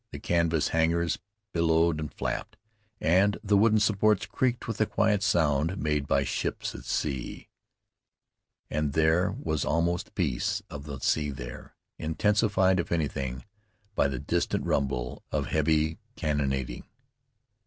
[0.11, 1.19] The canvas hangars
[1.53, 2.57] billowed and flapped,
[2.99, 7.49] and the wooden supports creaked with the quiet sound made by ships at sea.
[8.67, 13.45] And there was almost the peace of the sea there, intensified, if anything,
[13.93, 16.85] by the distant rumble of heavy cannonading.